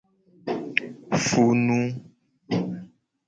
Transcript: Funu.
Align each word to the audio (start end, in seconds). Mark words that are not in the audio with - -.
Funu. 1.25 1.79